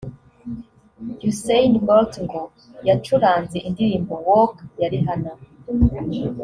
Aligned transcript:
Usain 1.29 1.73
Bolt 1.87 2.13
ngo 2.25 2.41
yacuranze 2.87 3.57
indirimbo 3.67 4.13
‘Work’ 4.27 4.55
ya 4.79 4.87
Rihanna 4.93 5.33